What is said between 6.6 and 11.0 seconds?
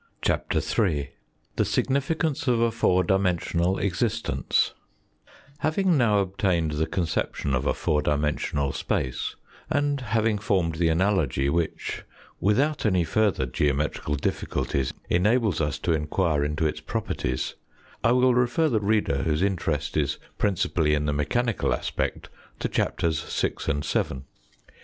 the conception of a four dimensional space, and having formed the